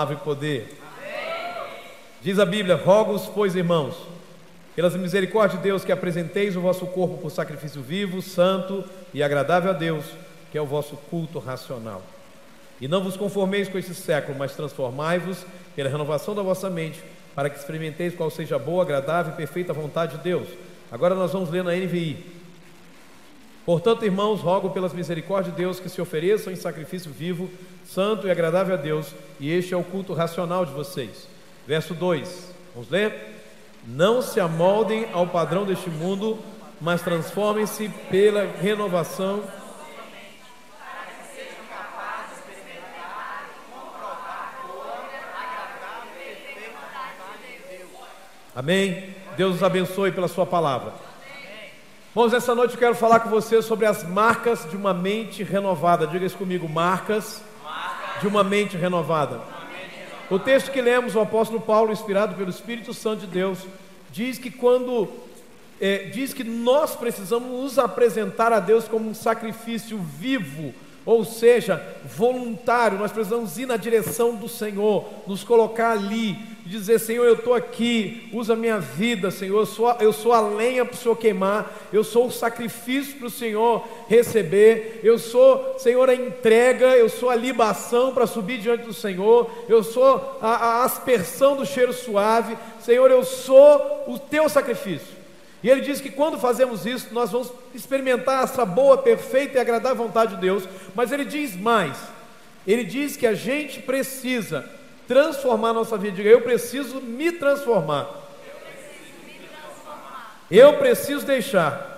[0.00, 0.78] e poder.
[2.22, 3.96] Diz a Bíblia: rogo-os, pois, irmãos,
[4.76, 9.72] pelas misericórdias de Deus, que apresenteis o vosso corpo por sacrifício vivo, santo e agradável
[9.72, 10.04] a Deus,
[10.52, 12.00] que é o vosso culto racional.
[12.80, 17.02] E não vos conformeis com este século, mas transformai-vos pela renovação da vossa mente,
[17.34, 20.46] para que experimenteis qual seja a boa, agradável e perfeita vontade de Deus.
[20.92, 22.37] Agora nós vamos ler na NVI.
[23.68, 27.50] Portanto, irmãos, rogo pelas misericórdias de Deus que se ofereçam em sacrifício vivo,
[27.84, 31.28] santo e agradável a Deus, e este é o culto racional de vocês.
[31.66, 33.42] Verso 2, vamos ler?
[33.86, 36.38] Não se amoldem ao padrão deste mundo,
[36.80, 39.44] mas transformem-se pela renovação.
[48.56, 49.14] Amém?
[49.36, 51.07] Deus os abençoe pela Sua palavra.
[52.18, 56.04] Irmãos, essa noite eu quero falar com você sobre as marcas de uma mente renovada.
[56.04, 57.40] Diga isso comigo: marcas,
[58.20, 59.40] de uma mente renovada.
[60.28, 63.60] O texto que lemos, o apóstolo Paulo, inspirado pelo Espírito Santo de Deus,
[64.10, 65.08] diz que quando
[65.80, 70.74] é, diz que nós precisamos nos apresentar a Deus como um sacrifício vivo,
[71.06, 76.36] ou seja, voluntário, nós precisamos ir na direção do Senhor, nos colocar ali,
[76.68, 80.84] dizer: Senhor, eu estou aqui, usa minha vida, Senhor, eu sou, eu sou a lenha
[80.84, 86.08] para o Senhor queimar, eu sou o sacrifício para o Senhor receber, eu sou, Senhor,
[86.08, 90.84] a entrega, eu sou a libação para subir diante do Senhor, eu sou a, a
[90.84, 95.16] aspersão do cheiro suave, Senhor, eu sou o teu sacrifício.
[95.62, 100.04] E ele diz que quando fazemos isso, nós vamos experimentar essa boa, perfeita e agradável
[100.04, 101.96] vontade de Deus, mas ele diz mais,
[102.66, 104.77] ele diz que a gente precisa
[105.08, 106.16] transformar a nossa vida.
[106.16, 108.28] Diga, eu preciso me transformar.
[110.50, 111.96] Eu preciso deixar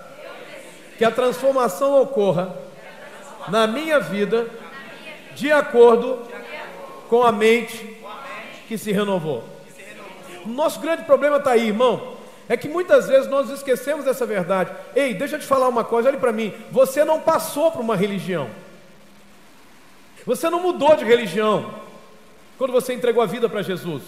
[0.96, 2.56] que a transformação ocorra
[3.48, 4.48] na minha vida
[5.34, 6.26] de acordo
[7.08, 8.00] com a mente
[8.68, 9.44] que se renovou.
[10.46, 12.16] Nosso grande problema está aí, irmão.
[12.48, 14.72] É que muitas vezes nós esquecemos dessa verdade.
[14.94, 16.52] Ei, deixa eu te falar uma coisa, olhe para mim.
[16.70, 18.50] Você não passou por uma religião.
[20.26, 21.89] Você não mudou de religião
[22.60, 24.02] quando você entregou a vida para Jesus.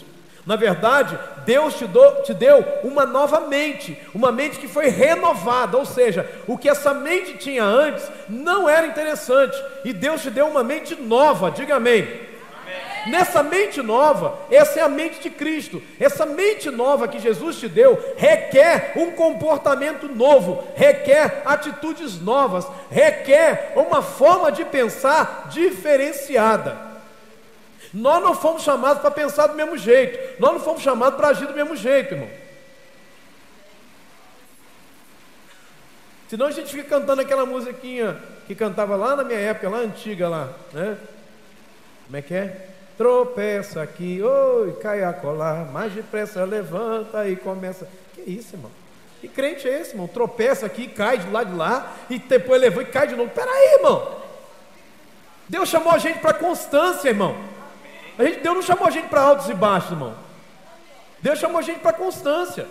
[0.44, 5.78] Na verdade, Deus te, do, te, deu uma nova mente, uma mente que foi renovada,
[5.78, 10.48] ou seja, o que essa mente tinha antes não era interessante, e Deus te deu
[10.48, 12.02] uma mente nova, diga amém.
[12.02, 13.10] amém.
[13.10, 17.68] Nessa mente nova, essa é a mente de Cristo, essa mente nova que Jesus te
[17.68, 26.91] deu requer um comportamento novo, requer atitudes novas, requer uma forma de pensar diferenciada.
[27.92, 31.46] Nós não fomos chamados para pensar do mesmo jeito, nós não fomos chamados para agir
[31.46, 32.30] do mesmo jeito, irmão.
[36.28, 40.30] Senão a gente fica cantando aquela musiquinha que cantava lá na minha época, lá antiga
[40.30, 40.96] lá, né?
[42.06, 42.68] Como é que é?
[42.96, 47.86] Tropeça aqui, oi, cai a colar, mais depressa levanta e começa.
[48.14, 48.70] Que isso, irmão?
[49.20, 50.08] Que crente é esse, irmão?
[50.08, 53.30] Tropeça aqui, cai de lá de lá, e depois levanta e cai de novo.
[53.30, 54.22] Peraí, irmão.
[55.48, 57.36] Deus chamou a gente para constância, irmão.
[58.18, 60.14] A gente, Deus não chamou a gente para altos e baixos, irmão.
[61.20, 62.66] Deus chamou a gente para constância.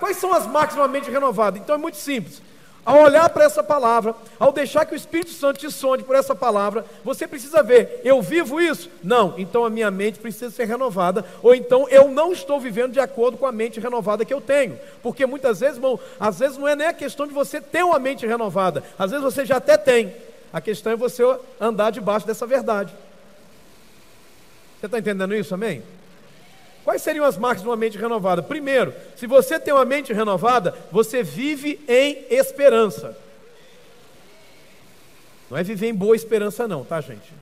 [0.00, 1.58] Quais são as marcas de uma mente renovada?
[1.58, 2.42] Então é muito simples.
[2.84, 6.34] Ao olhar para essa palavra, ao deixar que o Espírito Santo te sonde por essa
[6.34, 8.88] palavra, você precisa ver: eu vivo isso?
[9.04, 13.00] Não, então a minha mente precisa ser renovada, ou então eu não estou vivendo de
[13.00, 14.78] acordo com a mente renovada que eu tenho.
[15.02, 17.98] Porque muitas vezes, irmão, às vezes não é nem a questão de você ter uma
[17.98, 20.14] mente renovada, às vezes você já até tem.
[20.50, 21.22] A questão é você
[21.60, 22.94] andar debaixo dessa verdade.
[24.78, 25.82] Você está entendendo isso, amém?
[26.84, 28.42] Quais seriam as marcas de uma mente renovada?
[28.42, 33.16] Primeiro, se você tem uma mente renovada, você vive em esperança.
[35.50, 37.32] Não é viver em boa esperança, não, tá, gente?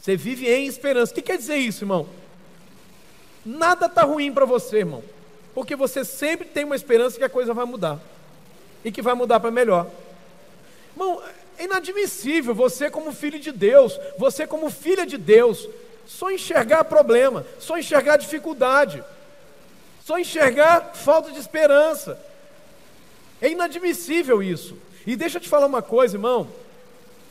[0.00, 1.12] Você vive em esperança.
[1.12, 2.08] O que quer dizer isso, irmão?
[3.44, 5.02] Nada está ruim para você, irmão,
[5.54, 8.00] porque você sempre tem uma esperança que a coisa vai mudar
[8.84, 9.88] e que vai mudar para melhor.
[10.92, 11.22] Irmão,
[11.58, 15.68] é inadmissível você, como filho de Deus, você, como filha de Deus,
[16.08, 19.04] só enxergar problema, só enxergar dificuldade,
[20.02, 22.18] só enxergar falta de esperança.
[23.42, 24.74] É inadmissível isso.
[25.06, 26.48] E deixa eu te falar uma coisa, irmão.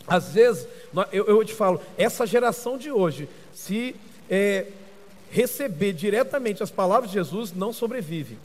[0.08, 0.68] Às vezes,
[1.12, 3.96] eu, eu te falo, essa geração de hoje, se
[4.30, 4.68] é,
[5.32, 8.38] receber diretamente as palavras de Jesus, não sobrevive.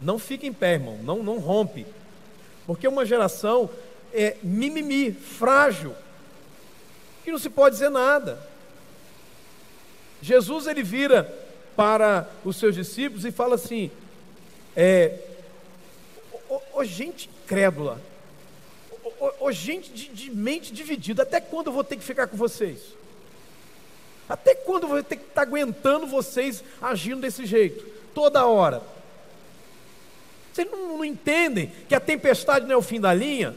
[0.00, 1.84] Não fica em pé, irmão, não, não rompe.
[2.68, 3.68] Porque uma geração
[4.14, 5.92] é mimimi, frágil,
[7.24, 8.38] que não se pode dizer nada.
[10.26, 11.22] Jesus ele vira
[11.76, 13.92] para os seus discípulos e fala assim:
[14.74, 15.20] é,
[16.74, 18.02] ô, gente crédula,
[19.38, 22.80] ô, gente de, de mente dividida, até quando eu vou ter que ficar com vocês?
[24.28, 27.86] Até quando vai ter que estar tá aguentando vocês agindo desse jeito?
[28.12, 28.82] Toda hora.
[30.52, 33.54] Vocês não, não entendem que a tempestade não é o fim da linha?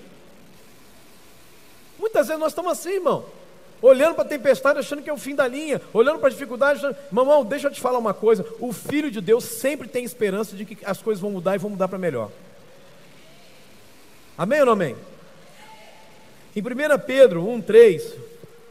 [1.98, 3.39] Muitas vezes nós estamos assim, irmão.
[3.82, 6.80] Olhando para a tempestade, achando que é o fim da linha, olhando para a dificuldade,
[6.80, 6.98] achando...
[7.10, 10.66] mamão, deixa eu te falar uma coisa: o filho de Deus sempre tem esperança de
[10.66, 12.30] que as coisas vão mudar e vão mudar para melhor.
[14.38, 14.96] Amém ou não amém?
[16.56, 16.66] Em 1
[17.06, 18.16] Pedro 1,3,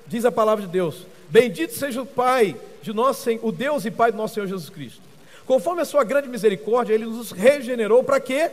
[0.06, 4.12] diz a palavra de Deus: Bendito seja o Pai de nosso o Deus e Pai
[4.12, 5.00] do nosso Senhor Jesus Cristo.
[5.46, 8.50] Conforme a sua grande misericórdia, Ele nos regenerou para quê?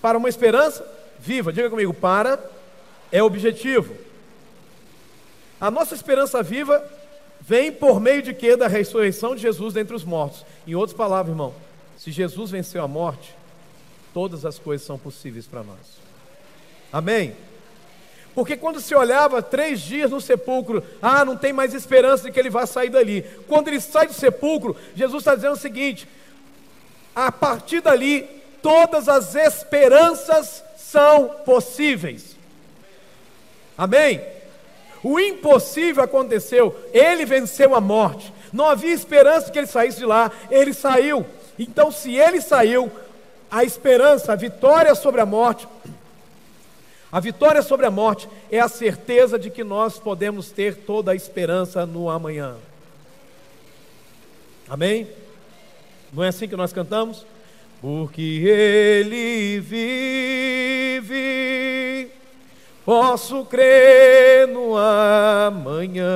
[0.00, 0.86] Para uma esperança
[1.18, 1.52] viva.
[1.52, 2.38] Diga comigo, para
[3.12, 3.94] é objetivo.
[5.60, 6.84] A nossa esperança viva
[7.40, 8.56] vem por meio de quê?
[8.56, 10.44] Da ressurreição de Jesus dentre os mortos.
[10.66, 11.54] Em outras palavras, irmão,
[11.96, 13.34] se Jesus venceu a morte,
[14.14, 15.98] todas as coisas são possíveis para nós.
[16.92, 17.34] Amém?
[18.34, 22.38] Porque quando se olhava três dias no sepulcro, ah, não tem mais esperança de que
[22.38, 23.22] ele vá sair dali.
[23.48, 26.06] Quando ele sai do sepulcro, Jesus está dizendo o seguinte:
[27.16, 28.22] a partir dali,
[28.62, 32.36] todas as esperanças são possíveis.
[33.76, 34.20] Amém?
[35.02, 38.32] O impossível aconteceu, ele venceu a morte.
[38.52, 41.24] Não havia esperança que ele saísse de lá, ele saiu.
[41.58, 42.90] Então, se ele saiu,
[43.50, 45.66] a esperança, a vitória sobre a morte,
[47.10, 51.14] a vitória sobre a morte é a certeza de que nós podemos ter toda a
[51.14, 52.56] esperança no amanhã.
[54.68, 55.08] Amém?
[56.12, 57.24] Não é assim que nós cantamos?
[57.80, 61.06] Porque Ele vive,
[62.88, 66.08] posso crer no amanhã.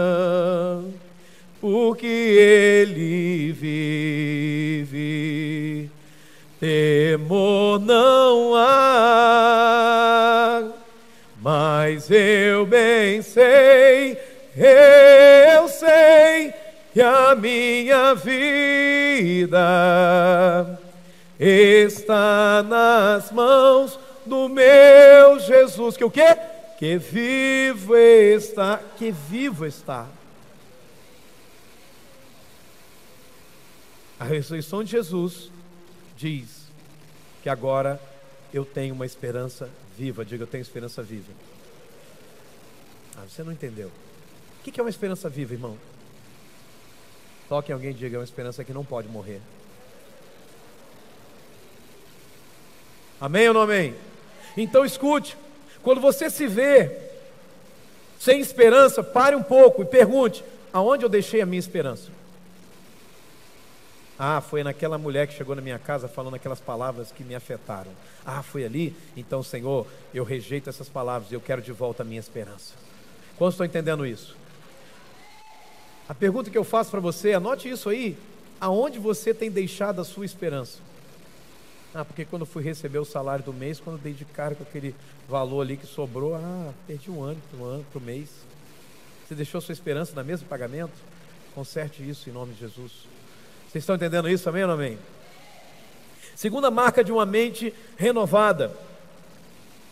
[1.60, 4.90] Porque Ele vive,
[6.58, 9.82] temor não há
[11.42, 14.16] mas eu bem sei,
[14.56, 16.54] eu sei
[16.94, 19.58] que a minha vida
[21.38, 25.96] está nas mãos do meu Jesus.
[25.96, 26.36] Que o quê?
[26.82, 30.08] Que vivo está, que vivo está.
[34.18, 35.48] A ressurreição de Jesus
[36.16, 36.64] diz
[37.40, 38.02] que agora
[38.52, 40.24] eu tenho uma esperança viva.
[40.24, 41.32] Diga, eu tenho esperança viva.
[43.16, 43.92] Ah, você não entendeu.
[44.58, 45.78] O que é uma esperança viva, irmão?
[47.48, 49.40] Toque em alguém e diga, é uma esperança que não pode morrer.
[53.20, 53.94] Amém ou não amém?
[54.56, 55.36] Então escute,
[55.82, 56.90] quando você se vê
[58.18, 62.10] sem esperança, pare um pouco e pergunte: aonde eu deixei a minha esperança?
[64.18, 67.90] Ah, foi naquela mulher que chegou na minha casa falando aquelas palavras que me afetaram.
[68.24, 68.94] Ah, foi ali?
[69.16, 72.74] Então, Senhor, eu rejeito essas palavras e eu quero de volta a minha esperança.
[73.36, 74.36] Quantos estão entendendo isso?
[76.08, 78.16] A pergunta que eu faço para você, anote isso aí.
[78.60, 80.78] Aonde você tem deixado a sua esperança?
[81.94, 84.94] Ah, porque quando fui receber o salário do mês, quando dei de cara com aquele
[85.28, 88.30] valor ali que sobrou, ah, perdi um ano, um ano para o mês.
[89.26, 90.92] Você deixou sua esperança na mesa de pagamento?
[91.54, 92.92] Conserte isso em nome de Jesus.
[93.68, 94.98] Vocês estão entendendo isso, amém ou não amém?
[96.34, 98.74] Segunda marca de uma mente renovada.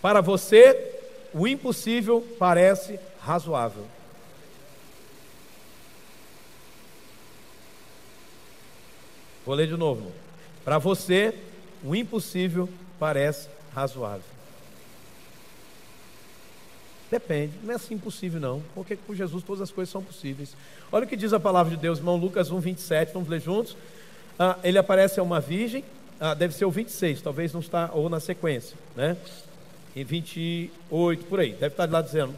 [0.00, 1.00] Para você,
[1.34, 3.86] o impossível parece razoável.
[9.44, 10.12] Vou ler de novo.
[10.64, 11.34] Para você,
[11.84, 12.68] o impossível
[12.98, 14.24] parece razoável.
[17.10, 20.54] Depende, não é assim impossível não, porque com Jesus todas as coisas são possíveis.
[20.92, 23.76] Olha o que diz a palavra de Deus, irmão Lucas 1, 27, vamos ler juntos.
[24.38, 25.84] Ah, ele aparece a uma virgem,
[26.20, 29.16] ah, deve ser o 26, talvez não está, ou na sequência, né?
[29.96, 32.32] Em 28, por aí, deve estar lá dizendo,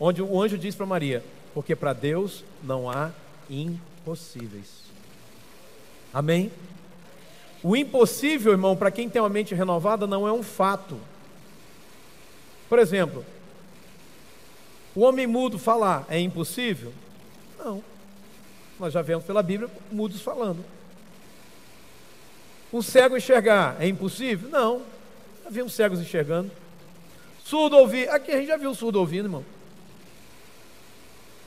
[0.00, 1.22] onde o anjo diz para Maria,
[1.52, 3.10] porque para Deus não há
[3.50, 4.84] impossíveis.
[6.14, 6.50] Amém?
[7.64, 11.00] O impossível, irmão, para quem tem uma mente renovada, não é um fato.
[12.68, 13.24] Por exemplo,
[14.94, 16.92] o homem mudo falar é impossível?
[17.58, 17.82] Não.
[18.78, 20.62] Nós já vemos pela Bíblia mudos falando.
[22.70, 24.50] O cego enxergar é impossível?
[24.50, 24.82] Não.
[25.42, 26.50] Já vimos cegos enxergando.
[27.42, 28.10] Surdo ouvir.
[28.10, 29.44] Aqui a gente já viu surdo ouvindo, irmão.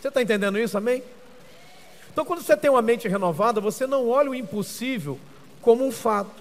[0.02, 1.04] Você está entendendo isso, amém?
[2.12, 5.20] Então, quando você tem uma mente renovada, você não olha o impossível
[5.68, 6.32] como um fato.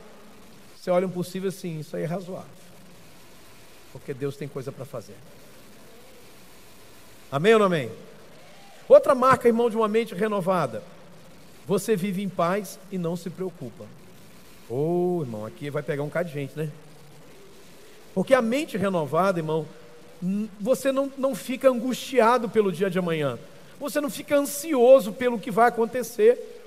[0.78, 2.48] Você olha o impossível assim, isso aí é razoável.
[3.90, 5.16] Porque Deus tem coisa para fazer.
[7.28, 7.90] Amém ou não amém?
[8.88, 10.80] Outra marca, irmão, de uma mente renovada.
[11.66, 13.82] Você vive em paz e não se preocupa.
[14.70, 16.70] Ô, oh, irmão, aqui vai pegar um bocado de gente, né?
[18.14, 19.66] Porque a mente renovada, irmão,
[20.60, 23.40] você não, não fica angustiado pelo dia de amanhã.
[23.80, 26.62] Você não fica ansioso pelo que vai acontecer.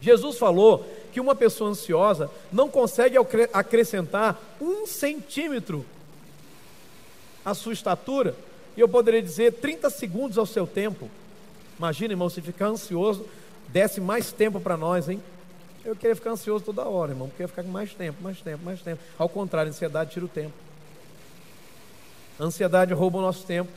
[0.00, 3.16] Jesus falou que uma pessoa ansiosa não consegue
[3.52, 5.84] acrescentar um centímetro
[7.44, 8.34] à sua estatura,
[8.76, 11.10] e eu poderia dizer 30 segundos ao seu tempo.
[11.78, 13.26] Imagina, irmão, se ficar ansioso,
[13.68, 15.22] desse mais tempo para nós, hein?
[15.84, 18.64] Eu queria ficar ansioso toda hora, irmão, porque ia ficar com mais tempo, mais tempo,
[18.64, 19.02] mais tempo.
[19.18, 20.52] Ao contrário, a ansiedade tira o tempo.
[22.38, 23.70] A ansiedade rouba o nosso tempo,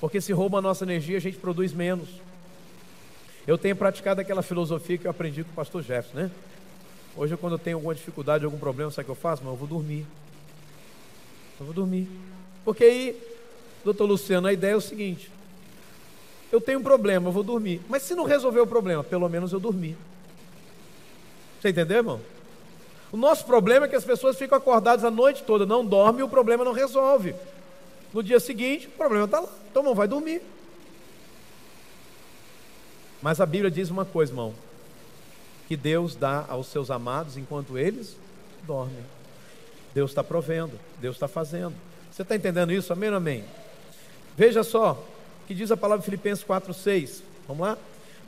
[0.00, 2.08] porque se rouba a nossa energia, a gente produz menos.
[3.46, 6.30] Eu tenho praticado aquela filosofia que eu aprendi com o pastor Jefferson, né?
[7.16, 9.42] Hoje, quando eu tenho alguma dificuldade, algum problema, sabe o que eu faço?
[9.42, 10.06] Mas eu vou dormir.
[11.58, 12.08] Eu vou dormir.
[12.64, 13.22] Porque aí,
[13.84, 15.30] doutor Luciano, a ideia é o seguinte:
[16.52, 17.80] eu tenho um problema, eu vou dormir.
[17.88, 19.96] Mas se não resolver o problema, pelo menos eu dormi.
[21.60, 22.20] Você entendeu, irmão?
[23.12, 26.22] O nosso problema é que as pessoas ficam acordadas a noite toda, não dormem e
[26.22, 27.34] o problema não resolve.
[28.14, 29.48] No dia seguinte, o problema está lá.
[29.70, 30.40] Então, irmão, vai dormir.
[33.22, 34.54] Mas a Bíblia diz uma coisa, irmão:
[35.68, 38.16] que Deus dá aos seus amados enquanto eles
[38.66, 39.04] dormem.
[39.94, 41.74] Deus está provendo, Deus está fazendo.
[42.10, 42.92] Você está entendendo isso?
[42.92, 43.44] Amém ou amém?
[44.36, 45.02] Veja só,
[45.46, 47.22] que diz a palavra Filipenses 4,6.
[47.46, 47.78] Vamos lá?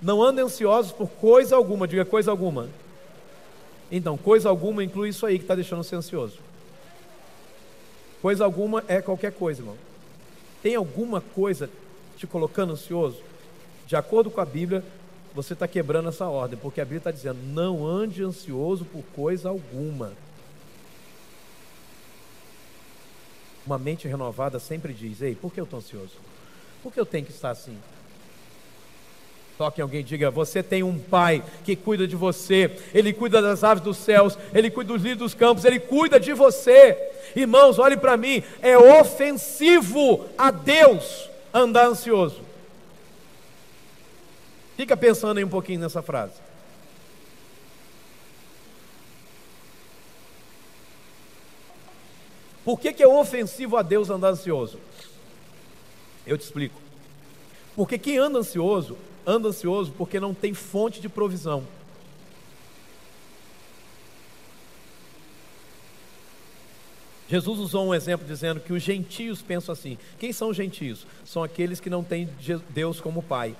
[0.01, 2.69] Não andem ansiosos por coisa alguma, diga coisa alguma.
[3.91, 6.39] Então, coisa alguma inclui isso aí que está deixando você ansioso.
[8.21, 9.77] Coisa alguma é qualquer coisa, irmão.
[10.63, 11.69] Tem alguma coisa
[12.17, 13.19] te colocando ansioso?
[13.93, 14.83] De acordo com a Bíblia,
[15.35, 19.51] você está quebrando essa ordem, porque a Bíblia está dizendo: não ande ansioso por coisa
[19.51, 20.15] alguma.
[23.67, 26.15] Uma mente renovada sempre diz: ei, por que eu estou ansioso?
[26.83, 27.77] Por que eu tenho que estar assim?
[29.59, 33.63] Toque em alguém diga: Você tem um pai que cuida de você, ele cuida das
[33.63, 36.97] aves dos céus, ele cuida dos lírios dos campos, ele cuida de você.
[37.37, 42.52] Irmãos, olhe para mim: é ofensivo a Deus andar ansioso.
[44.77, 46.35] Fica pensando aí um pouquinho nessa frase.
[52.65, 54.79] Por que, que é ofensivo a Deus andar ansioso?
[56.27, 56.81] Eu te explico.
[57.75, 61.67] Porque quem anda ansioso, anda ansioso porque não tem fonte de provisão.
[67.29, 69.97] Jesus usou um exemplo dizendo que os gentios pensam assim.
[70.19, 71.07] Quem são os gentios?
[71.25, 72.29] São aqueles que não têm
[72.69, 73.57] Deus como pai.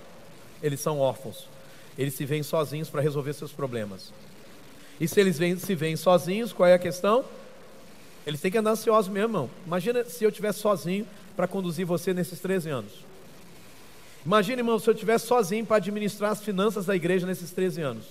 [0.63, 1.47] Eles são órfãos.
[1.99, 4.13] Eles se veem sozinhos para resolver seus problemas.
[5.01, 7.25] E se eles se veem sozinhos, qual é a questão?
[8.27, 9.51] Eles têm que andar ansiosos mesmo, irmão.
[9.67, 12.93] Imagina se eu estivesse sozinho para conduzir você nesses 13 anos.
[14.25, 18.05] Imagina, irmão, se eu estivesse sozinho para administrar as finanças da igreja nesses 13 anos.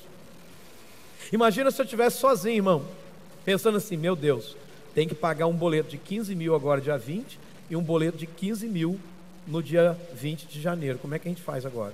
[1.31, 2.86] Imagina se eu estivesse sozinho, irmão,
[3.46, 4.58] pensando assim: meu Deus,
[4.93, 7.39] tem que pagar um boleto de 15 mil agora, dia 20,
[7.70, 9.00] e um boleto de 15 mil
[9.48, 11.00] no dia 20 de janeiro.
[11.00, 11.93] Como é que a gente faz agora?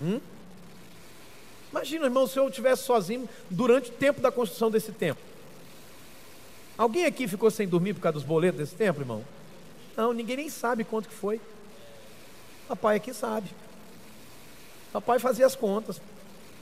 [0.00, 0.20] Hum?
[1.70, 5.22] Imagina, irmão, se eu estivesse sozinho durante o tempo da construção desse templo.
[6.76, 9.24] Alguém aqui ficou sem dormir por causa dos boletos desse templo, irmão?
[9.96, 11.40] Não, ninguém nem sabe quanto que foi.
[12.66, 13.50] Papai aqui sabe.
[14.92, 16.00] Papai fazia as contas.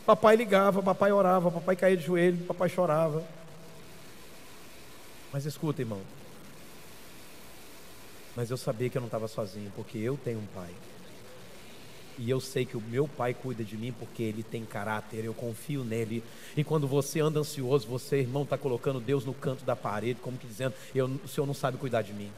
[0.05, 3.23] Papai ligava, papai orava, papai caía de joelho, papai chorava.
[5.33, 6.01] Mas escuta, irmão.
[8.35, 10.71] Mas eu sabia que eu não estava sozinho, porque eu tenho um pai.
[12.19, 15.33] E eu sei que o meu pai cuida de mim porque ele tem caráter, eu
[15.33, 16.23] confio nele.
[16.57, 20.37] E quando você anda ansioso, você, irmão, está colocando Deus no canto da parede, como
[20.37, 22.31] que dizendo: eu, o Senhor não sabe cuidar de mim,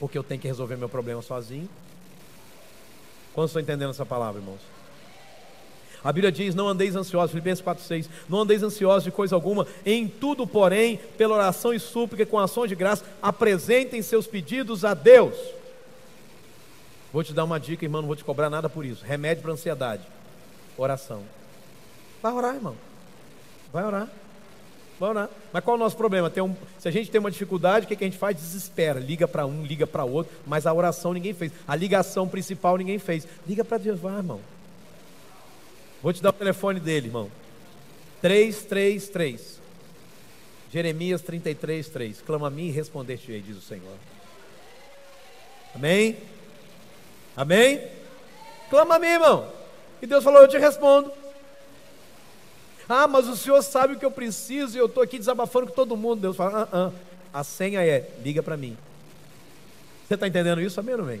[0.00, 1.68] porque eu tenho que resolver meu problema sozinho.
[3.34, 4.60] Quantos estão entendendo essa palavra, irmãos?
[6.02, 8.08] A Bíblia diz: Não andeis ansiosos, Filipenses 4,6.
[8.26, 12.68] Não andeis ansiosos de coisa alguma, em tudo, porém, pela oração e súplica, com ações
[12.68, 15.36] de graça, apresentem seus pedidos a Deus.
[17.12, 19.04] Vou te dar uma dica, irmão, não vou te cobrar nada por isso.
[19.04, 20.02] Remédio para ansiedade.
[20.76, 21.22] Oração.
[22.22, 22.76] Vai orar, irmão.
[23.72, 24.08] Vai orar.
[25.00, 25.30] Vai orar.
[25.52, 26.30] Mas qual é o nosso problema?
[26.42, 28.36] Um, se a gente tem uma dificuldade, o que, que a gente faz?
[28.36, 29.00] Desespera.
[29.00, 30.36] Liga para um, liga para outro.
[30.46, 31.52] Mas a oração ninguém fez.
[31.66, 33.26] A ligação principal ninguém fez.
[33.46, 34.40] Liga para Deus, vai, irmão.
[36.02, 37.30] Vou te dar o telefone dele, irmão.
[38.20, 39.58] 333.
[40.72, 42.20] Jeremias 33, 3.
[42.20, 43.96] Clama a mim e responder-te-ei, diz o Senhor.
[45.74, 46.16] Amém?
[47.38, 47.88] Amém?
[48.68, 49.48] Clama a mim, irmão.
[50.02, 51.12] E Deus falou: Eu te respondo.
[52.88, 55.72] Ah, mas o Senhor sabe o que eu preciso e eu estou aqui desabafando com
[55.72, 56.20] todo mundo.
[56.20, 56.92] Deus fala: ah, ah.
[57.32, 58.76] A senha é: liga para mim.
[60.04, 60.80] Você está entendendo isso?
[60.80, 61.20] Amém ou não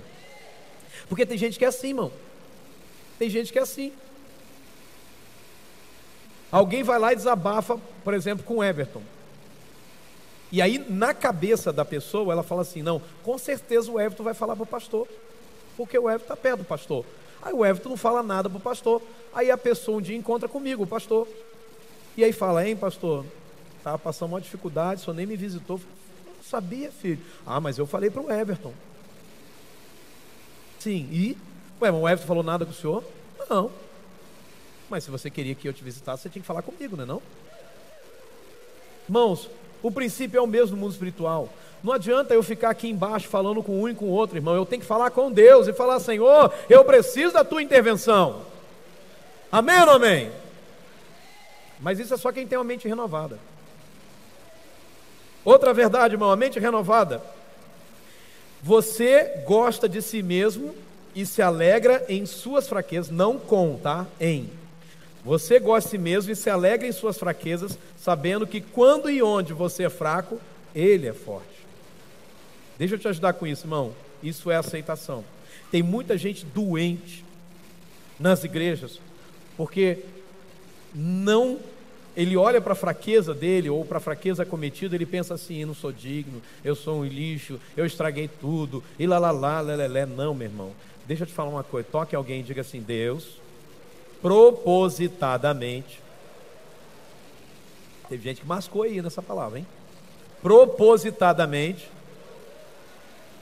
[1.08, 2.10] Porque tem gente que é assim, irmão.
[3.16, 3.92] Tem gente que é assim.
[6.50, 9.02] Alguém vai lá e desabafa, por exemplo, com Everton.
[10.50, 14.34] E aí, na cabeça da pessoa, ela fala assim: não, com certeza o Everton vai
[14.34, 15.06] falar para o pastor.
[15.78, 17.04] Porque o Everton está perto do pastor.
[17.40, 19.00] Aí o Everton não fala nada para o pastor.
[19.32, 21.28] Aí a pessoa um dia encontra comigo, o pastor.
[22.16, 23.24] E aí fala, hein, pastor,
[23.76, 25.80] estava passando uma dificuldade, o senhor nem me visitou.
[26.26, 27.20] Não sabia, filho.
[27.46, 28.74] Ah, mas eu falei para o Everton.
[30.80, 31.38] Sim, e?
[31.80, 33.04] Ué, mas o Everton falou nada com o senhor?
[33.48, 33.70] Não.
[34.90, 37.06] Mas se você queria que eu te visitasse, você tinha que falar comigo, não é
[37.06, 37.22] não?
[39.08, 39.48] Irmãos,
[39.82, 41.48] o princípio é o mesmo no mundo espiritual.
[41.82, 44.54] Não adianta eu ficar aqui embaixo falando com um e com o outro, irmão.
[44.54, 48.42] Eu tenho que falar com Deus e falar, Senhor, eu preciso da tua intervenção.
[49.50, 50.30] Amém ou amém?
[51.80, 53.38] Mas isso é só quem tem uma mente renovada.
[55.44, 57.22] Outra verdade, irmão, a mente renovada.
[58.62, 60.74] Você gosta de si mesmo
[61.14, 64.06] e se alegra em suas fraquezas, não com, tá?
[64.20, 64.50] Em.
[65.24, 69.84] Você gosta mesmo e se alegra em suas fraquezas, sabendo que quando e onde você
[69.84, 70.40] é fraco,
[70.74, 71.66] Ele é forte.
[72.78, 73.92] Deixa eu te ajudar com isso, irmão.
[74.22, 75.24] Isso é aceitação.
[75.70, 77.24] Tem muita gente doente
[78.18, 79.00] nas igrejas,
[79.56, 79.98] porque
[80.94, 81.58] não
[82.16, 85.68] ele olha para a fraqueza dele ou para a fraqueza cometida, ele pensa assim: eu
[85.68, 90.04] não sou digno, eu sou um lixo, eu estraguei tudo, e lá lá lá, lelé.
[90.04, 90.72] Não, meu irmão.
[91.06, 93.38] Deixa eu te falar uma coisa: toque alguém e diga assim: Deus,
[94.20, 96.00] propositadamente.
[98.08, 99.66] Teve gente que mascou aí nessa palavra, hein?
[100.40, 101.90] Propositadamente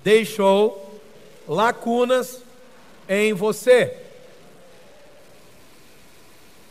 [0.03, 1.01] deixou
[1.47, 2.43] lacunas
[3.09, 3.97] em você.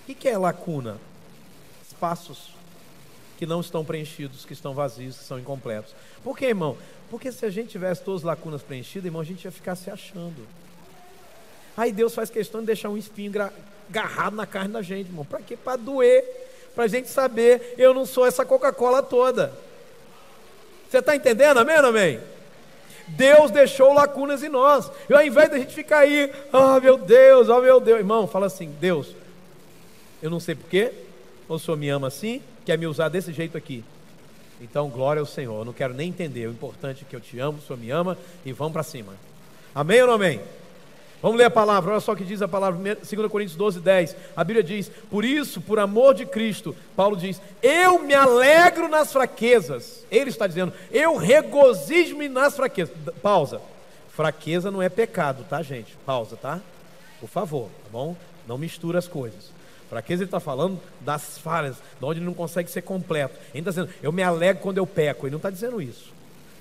[0.08, 1.00] O que é lacuna?
[1.88, 2.56] Espaços
[3.38, 5.94] que não estão preenchidos, que estão vazios, que são incompletos.
[6.24, 6.78] Por quê, irmão?
[7.10, 9.90] Porque se a gente tivesse todas as lacunas preenchidas, irmão, a gente ia ficar se
[9.90, 10.48] achando.
[11.76, 13.32] Aí Deus faz questão de deixar um espinho
[13.90, 15.26] agarrado na carne da gente, irmão.
[15.26, 15.58] Para quê?
[15.58, 16.24] Para doer.
[16.74, 19.54] Para a gente saber, eu não sou essa Coca-Cola toda.
[20.90, 21.58] Você está entendendo?
[21.58, 22.20] Amém ou amém?
[23.08, 24.92] Deus deixou lacunas em nós.
[25.10, 28.28] E ao invés da gente ficar aí, ah oh, meu Deus, oh meu Deus, irmão,
[28.28, 29.16] fala assim: Deus,
[30.22, 30.92] eu não sei porquê,
[31.48, 33.84] o Senhor me ama assim, quer me usar desse jeito aqui.
[34.60, 35.60] Então, glória ao Senhor.
[35.60, 36.48] Eu não quero nem entender.
[36.48, 39.14] O importante é que eu te amo, o Senhor me ama e vamos para cima.
[39.74, 40.42] Amém ou não amém?
[41.26, 44.16] Vamos ler a palavra, olha só o que diz a palavra, 2 Coríntios 12, 10.
[44.38, 49.12] A Bíblia diz: Por isso, por amor de Cristo, Paulo diz: Eu me alegro nas
[49.12, 50.06] fraquezas.
[50.12, 52.96] Ele está dizendo: Eu regozijo-me nas fraquezas.
[53.24, 53.60] Pausa.
[54.10, 55.98] Fraqueza não é pecado, tá, gente?
[56.06, 56.62] Pausa, tá?
[57.20, 58.16] Por favor, tá bom?
[58.48, 59.50] Não mistura as coisas.
[59.90, 63.34] Fraqueza ele está falando das falhas, de onde ele não consegue ser completo.
[63.52, 65.26] Ele está dizendo: Eu me alegro quando eu peco.
[65.26, 66.14] Ele não está dizendo isso.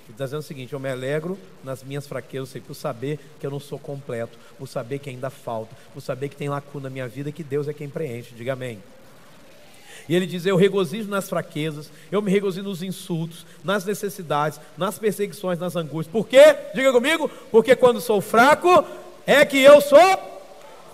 [0.05, 3.51] Ele está dizendo o seguinte: eu me alegro nas minhas fraquezas, por saber que eu
[3.51, 7.09] não sou completo, por saber que ainda falta, por saber que tem lacuna na minha
[7.09, 8.35] vida que Deus é quem preenche.
[8.35, 8.83] Diga amém.
[10.07, 14.99] E ele diz: Eu regozijo nas fraquezas, eu me regozijo nos insultos, nas necessidades, nas
[14.99, 16.13] perseguições, nas angústias.
[16.13, 16.55] Por quê?
[16.75, 18.85] Diga comigo: Porque quando sou fraco,
[19.27, 20.19] é que eu sou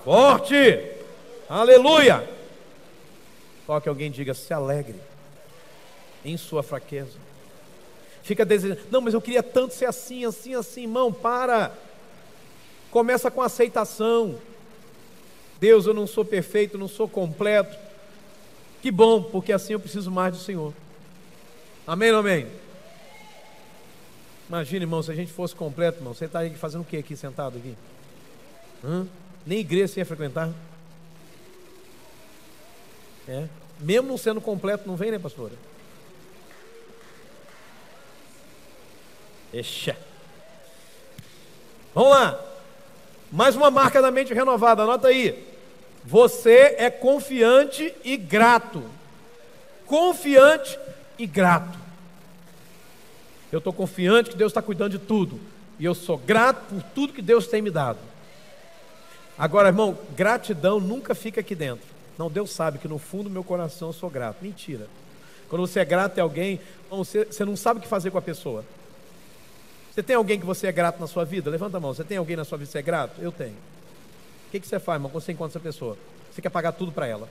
[0.05, 0.55] forte.
[1.49, 2.29] Aleluia.
[3.67, 5.01] Só que alguém diga: Se alegre
[6.25, 7.30] em sua fraqueza
[8.23, 11.73] fica desejando, não, mas eu queria tanto ser assim, assim, assim, irmão, para.
[12.91, 14.39] Começa com aceitação.
[15.61, 17.77] Deus, eu não sou perfeito, não sou completo.
[18.81, 20.73] Que bom, porque assim eu preciso mais do Senhor.
[21.87, 22.47] Amém ou amém?
[24.49, 27.59] Imagina, irmão, se a gente fosse completo, irmão, você estaria fazendo o que aqui, sentado
[27.59, 27.77] aqui?
[28.83, 29.07] Hã?
[29.47, 30.51] Nem igreja você ia frequentar?
[33.29, 33.47] É.
[33.79, 35.53] Mesmo não sendo completo, não vem, né, pastora?
[39.53, 39.97] Exa.
[41.95, 42.41] Vamos lá.
[43.31, 45.47] Mais uma marca da mente renovada, anota aí.
[46.05, 48.83] Você é confiante e grato.
[49.87, 50.79] Confiante
[51.19, 51.79] e grato.
[53.53, 55.41] Eu estou confiante que Deus está cuidando de tudo.
[55.79, 57.99] E eu sou grato por tudo que Deus tem me dado.
[59.39, 61.87] Agora, irmão, gratidão nunca fica aqui dentro.
[62.19, 64.39] Não, Deus sabe que no fundo do meu coração eu sou grato.
[64.43, 64.87] Mentira.
[65.49, 66.61] Quando você é grato a alguém,
[66.91, 68.65] você não sabe o que fazer com a pessoa.
[69.93, 71.51] Você tem alguém que você é grato na sua vida?
[71.51, 71.93] Levanta a mão.
[71.93, 73.21] Você tem alguém na sua vida que você é grato?
[73.21, 73.57] Eu tenho.
[74.49, 75.97] O que, que você faz, irmão, quando você encontra essa pessoa?
[76.31, 77.29] Você quer pagar tudo para ela.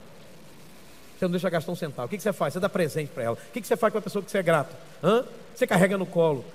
[1.17, 2.05] Você não deixa gastar um centavo.
[2.05, 2.53] O que, que você faz?
[2.53, 3.35] Você dá presente para ela.
[3.35, 4.75] O que, que você faz com a pessoa que você é grato?
[5.03, 5.25] Hã?
[5.55, 6.45] Você carrega no colo.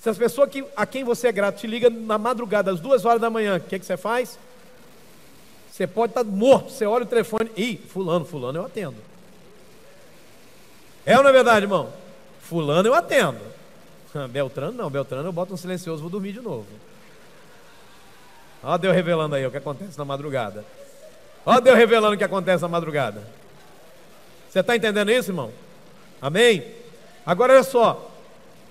[0.00, 3.04] Se as pessoas que, a quem você é grato te liga na madrugada, às duas
[3.04, 4.38] horas da manhã, o que, que você faz?
[5.70, 6.70] Você pode estar tá morto.
[6.70, 7.50] Você olha o telefone.
[7.56, 8.96] Ih, fulano, fulano eu atendo.
[11.04, 11.92] É ou não é verdade, irmão?
[12.40, 13.55] Fulano eu atendo.
[14.30, 16.66] Beltrano não, Beltrano eu boto um silencioso, vou dormir de novo.
[18.62, 20.64] Ó Deus revelando aí o que acontece na madrugada.
[21.44, 23.22] Ó Deus revelando o que acontece na madrugada.
[24.48, 25.52] Você está entendendo isso, irmão?
[26.20, 26.64] Amém?
[27.24, 28.12] Agora olha só.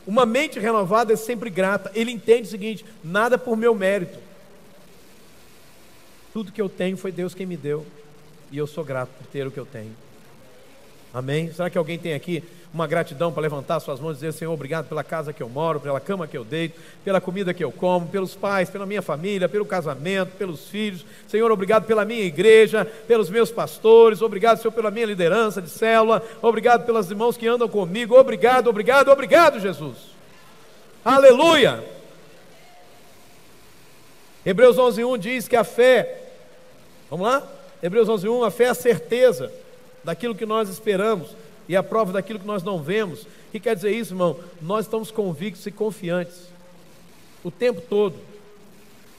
[0.06, 1.92] Uma mente renovada é sempre grata.
[1.96, 4.20] Ele entende o seguinte: nada por meu mérito.
[6.34, 7.86] Tudo que eu tenho foi Deus quem me deu.
[8.52, 9.96] E eu sou grato por ter o que eu tenho.
[11.16, 11.50] Amém?
[11.54, 14.90] Será que alguém tem aqui uma gratidão para levantar suas mãos e dizer: Senhor, obrigado
[14.90, 18.06] pela casa que eu moro, pela cama que eu deito, pela comida que eu como,
[18.06, 21.06] pelos pais, pela minha família, pelo casamento, pelos filhos.
[21.26, 24.22] Senhor, obrigado pela minha igreja, pelos meus pastores.
[24.22, 26.22] Obrigado, Senhor, pela minha liderança de célula.
[26.42, 28.20] Obrigado pelas irmãos que andam comigo.
[28.20, 29.96] Obrigado, obrigado, obrigado, Jesus.
[31.06, 31.82] Aleluia.
[34.46, 36.24] Hebreus 11:1 diz que a fé,
[37.10, 37.42] vamos lá?
[37.82, 39.50] Hebreus 11:1, a fé é a certeza
[40.06, 41.36] daquilo que nós esperamos
[41.68, 43.24] e a prova daquilo que nós não vemos.
[43.24, 44.40] O que quer dizer isso, irmão?
[44.62, 46.56] Nós estamos convictos e confiantes
[47.44, 48.16] o tempo todo.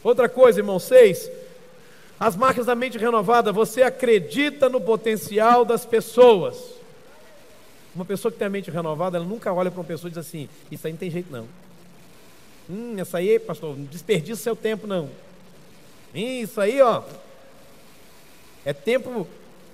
[0.03, 1.31] Outra coisa, irmão, seis,
[2.18, 6.57] as marcas da mente renovada, você acredita no potencial das pessoas.
[7.94, 10.18] Uma pessoa que tem a mente renovada, ela nunca olha para uma pessoa e diz
[10.18, 11.49] assim: Isso aí não tem jeito não.
[12.68, 15.05] Hum, essa aí, pastor, não desperdiça seu tempo não.
[16.14, 17.03] Hum, isso aí, ó,
[18.64, 19.27] é tempo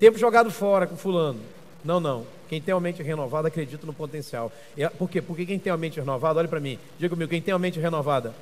[0.03, 1.39] tempo jogado fora com fulano.
[1.85, 2.27] Não, não.
[2.49, 4.51] Quem tem uma mente renovada acredita no potencial.
[4.99, 5.23] Por quê?
[5.23, 7.79] Porque quem tem uma mente renovada, olha para mim, diga comigo, quem tem uma mente
[7.79, 8.35] renovada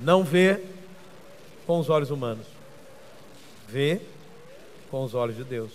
[0.00, 0.60] não vê
[1.68, 2.48] com os olhos humanos,
[3.68, 4.00] vê
[4.90, 5.70] com os olhos de Deus.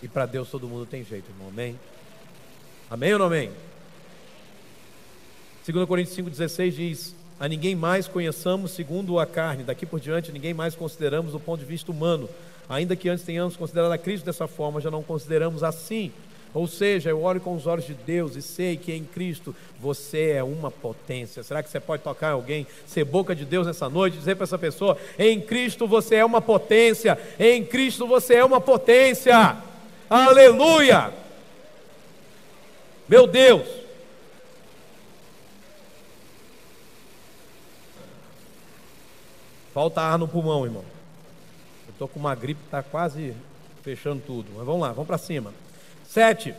[0.00, 1.48] E para Deus todo mundo tem jeito, irmão.
[1.48, 1.76] Amém?
[2.88, 3.50] Amém ou não amém?
[5.66, 10.54] 2 Coríntios 5,16 diz: A ninguém mais conheçamos segundo a carne, daqui por diante ninguém
[10.54, 12.28] mais consideramos do ponto de vista humano
[12.68, 16.10] Ainda que antes tenhamos considerado a Cristo dessa forma, já não consideramos assim.
[16.52, 20.30] Ou seja, eu olho com os olhos de Deus e sei que em Cristo você
[20.30, 21.42] é uma potência.
[21.42, 24.58] Será que você pode tocar alguém, ser boca de Deus nessa noite, dizer para essa
[24.58, 29.56] pessoa: em Cristo você é uma potência, em Cristo você é uma potência.
[30.08, 31.12] Aleluia!
[33.08, 33.85] Meu Deus!
[39.76, 40.82] Falta ar no pulmão, irmão.
[41.90, 43.34] Estou com uma gripe que está quase
[43.82, 44.50] fechando tudo.
[44.56, 45.52] Mas vamos lá, vamos para cima.
[46.08, 46.54] Sete.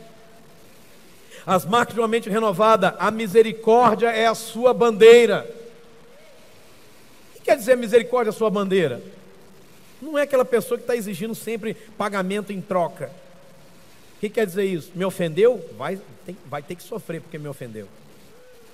[1.44, 5.52] As marcas de uma mente renovada, a misericórdia é a sua bandeira.
[7.32, 9.02] O que quer dizer misericórdia é a sua bandeira?
[10.00, 13.10] Não é aquela pessoa que está exigindo sempre pagamento em troca.
[14.16, 14.92] O que quer dizer isso?
[14.94, 15.60] Me ofendeu?
[15.76, 17.88] Vai, tem, vai ter que sofrer porque me ofendeu.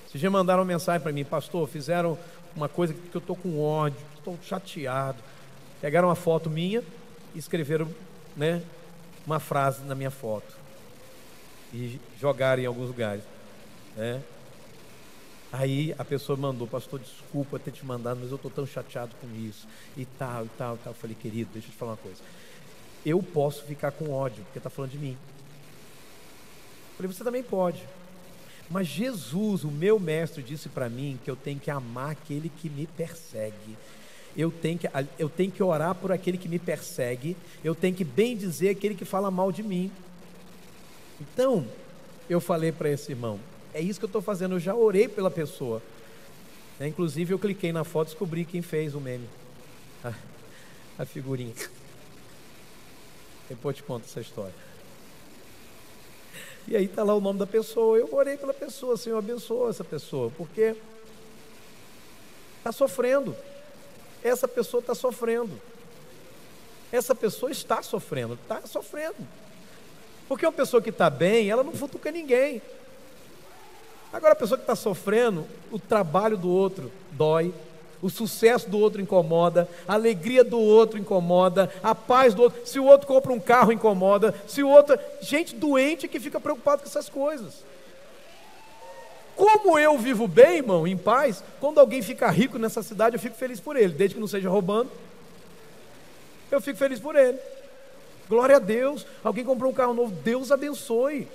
[0.07, 2.18] Vocês já mandaram uma mensagem para mim, pastor, fizeram
[2.54, 5.18] uma coisa que eu estou com ódio, estou chateado.
[5.80, 6.82] Pegaram uma foto minha
[7.34, 7.88] e escreveram
[8.34, 8.62] né,
[9.26, 10.56] uma frase na minha foto.
[11.72, 13.22] E jogaram em alguns lugares.
[13.96, 14.22] Né?
[15.52, 19.28] Aí a pessoa mandou, pastor, desculpa ter te mandado, mas eu estou tão chateado com
[19.37, 19.68] isso.
[19.96, 20.92] E tal, e tal, e tal.
[20.92, 22.20] Eu falei, querido, deixa eu te falar uma coisa.
[23.04, 25.16] Eu posso ficar com ódio, porque está falando de mim.
[26.90, 27.82] Eu falei, você também pode.
[28.70, 32.70] Mas Jesus, o meu mestre, disse para mim que eu tenho que amar aquele que
[32.70, 33.76] me persegue
[34.37, 38.05] eu tenho, que, eu tenho que orar por aquele que me persegue, eu tenho que
[38.05, 39.90] bem dizer aquele que fala mal de mim.
[41.20, 41.66] Então,
[42.29, 43.38] eu falei para esse irmão,
[43.73, 45.81] é isso que eu estou fazendo, eu já orei pela pessoa.
[46.81, 49.29] É, inclusive, eu cliquei na foto e descobri quem fez o meme.
[50.03, 50.12] A,
[50.99, 51.55] a figurinha.
[53.49, 54.55] Depois te conto essa história.
[56.66, 57.97] E aí está lá o nome da pessoa.
[57.97, 60.75] Eu orei pela pessoa, Senhor, abençoa essa pessoa, porque
[62.59, 63.37] está sofrendo
[64.24, 65.60] essa pessoa está sofrendo.
[66.90, 69.16] Essa pessoa está sofrendo, está sofrendo.
[70.26, 72.62] Porque uma pessoa que está bem, ela não futuca ninguém.
[74.12, 77.52] Agora, a pessoa que está sofrendo, o trabalho do outro dói,
[78.00, 82.66] o sucesso do outro incomoda, a alegria do outro incomoda, a paz do outro.
[82.66, 84.34] Se o outro compra um carro, incomoda.
[84.46, 84.98] Se o outro.
[85.20, 87.64] Gente doente que fica preocupado com essas coisas.
[89.37, 93.37] Como eu vivo bem, irmão, em paz, quando alguém fica rico nessa cidade, eu fico
[93.37, 94.90] feliz por ele, desde que não seja roubando.
[96.51, 97.38] Eu fico feliz por ele.
[98.29, 99.05] Glória a Deus.
[99.23, 101.27] Alguém comprou um carro novo, Deus abençoe.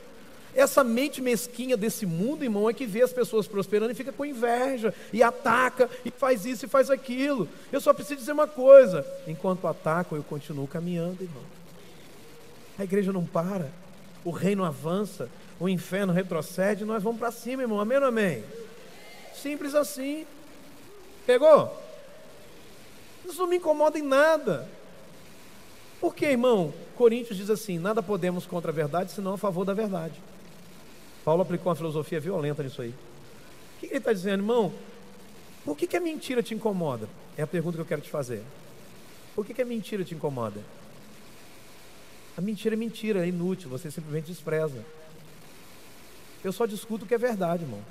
[0.56, 4.26] Essa mente mesquinha desse mundo, irmão, é que vê as pessoas prosperando e fica com
[4.26, 7.48] inveja, e ataca, e faz isso e faz aquilo.
[7.72, 11.44] Eu só preciso dizer uma coisa: enquanto atacam, eu continuo caminhando, irmão.
[12.78, 13.70] A igreja não para,
[14.24, 17.80] o reino avança, o inferno retrocede, nós vamos para cima, irmão.
[17.80, 18.44] Amém ou amém?
[19.34, 20.26] Simples assim.
[21.26, 21.76] Pegou?
[23.26, 24.68] Isso não me incomoda em nada.
[26.00, 26.74] Por que, irmão?
[26.96, 30.20] Coríntios diz assim: nada podemos contra a verdade, senão a favor da verdade.
[31.26, 32.90] Paulo aplicou uma filosofia violenta nisso aí.
[32.90, 34.74] O que ele está dizendo, irmão?
[35.66, 37.08] Por que, que a mentira te incomoda?
[37.38, 38.44] É a pergunta que eu quero te fazer.
[39.36, 40.62] Por que, que a mentira te incomoda?
[42.38, 44.84] A mentira é mentira, é inútil, você simplesmente despreza.
[46.44, 47.82] Eu só discuto o que é verdade, irmão.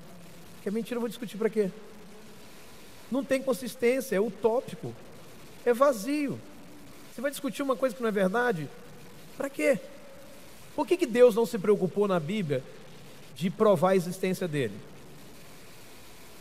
[0.62, 1.70] Que é mentira, eu vou discutir para quê?
[3.10, 4.94] Não tem consistência, é utópico.
[5.64, 6.38] É vazio.
[7.12, 8.68] Você vai discutir uma coisa que não é verdade?
[9.36, 9.78] Para quê?
[10.74, 12.62] Por que, que Deus não se preocupou na Bíblia
[13.34, 14.74] de provar a existência dele?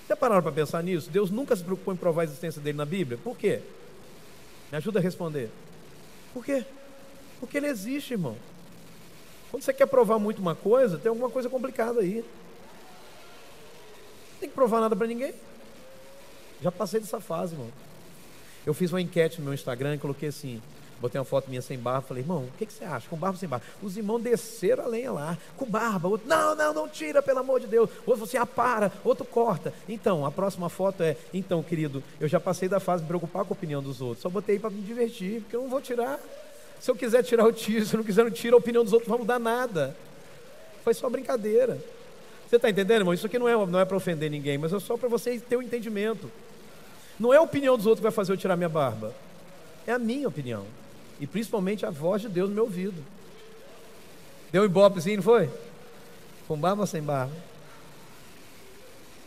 [0.07, 1.09] Já pararam para pensar nisso?
[1.09, 3.17] Deus nunca se preocupou em provar a existência dele na Bíblia?
[3.21, 3.61] Por quê?
[4.71, 5.49] Me ajuda a responder.
[6.33, 6.65] Por quê?
[7.39, 8.37] Porque ele existe, irmão.
[9.51, 12.17] Quando você quer provar muito uma coisa, tem alguma coisa complicada aí.
[14.33, 15.33] Não tem que provar nada para ninguém.
[16.62, 17.69] Já passei dessa fase, irmão.
[18.65, 20.62] Eu fiz uma enquete no meu Instagram e coloquei assim:
[20.99, 23.07] Botei uma foto minha sem barba, falei, irmão, o que, que, você acha?
[23.07, 23.65] Com barba ou sem barba?
[23.81, 26.07] Os irmãos desceram a lenha lá, com barba.
[26.07, 27.89] Outro, não, não, não tira, pelo amor de Deus.
[28.05, 28.91] Outro falou assim, ah.
[29.03, 29.73] Outro corta.
[29.88, 33.45] Então, a próxima foto é, então, querido, eu já passei da fase de me preocupar
[33.45, 34.21] com a opinião dos outros.
[34.21, 36.19] Só botei para me divertir, porque eu não vou tirar.
[36.79, 37.85] Se eu quiser tirar, eu tiro.
[37.85, 38.55] Se eu não quiser, não tiro.
[38.55, 39.95] A opinião dos outros não vai mudar nada.
[40.83, 41.77] Foi só brincadeira.
[42.47, 43.13] Você está entendendo, irmão?
[43.13, 45.57] Isso aqui não é, não é para ofender ninguém, mas é só para você ter
[45.57, 46.31] o um entendimento.
[47.19, 49.13] Não é a opinião dos outros que vai fazer eu tirar minha barba.
[49.85, 50.65] É a minha opinião.
[51.19, 53.03] E principalmente a voz de Deus no meu ouvido.
[54.51, 55.49] Deu um ibopezinho, não foi?
[56.47, 57.33] Com barba ou sem barba?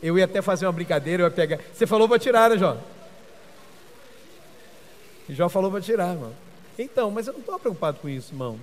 [0.03, 1.59] Eu ia até fazer uma brincadeira, eu ia pegar.
[1.75, 2.79] Você falou para tirar, né, Jó?
[5.29, 6.33] E Jó falou para tirar, irmão.
[6.79, 8.59] Então, mas eu não estou preocupado com isso, irmão.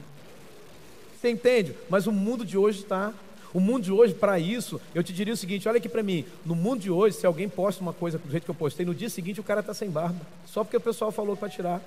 [1.20, 1.76] Você entende?
[1.90, 3.14] Mas o mundo de hoje está.
[3.54, 6.26] O mundo de hoje, para isso, eu te diria o seguinte: olha aqui para mim.
[6.46, 8.94] No mundo de hoje, se alguém posta uma coisa do jeito que eu postei, no
[8.94, 10.20] dia seguinte o cara está sem barba.
[10.46, 11.82] Só porque o pessoal falou para tirar.